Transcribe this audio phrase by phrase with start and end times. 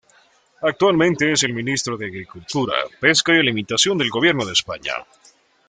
[0.63, 4.93] Actualmente es el ministro de Agricultura, Pesca y Alimentación del Gobierno de España.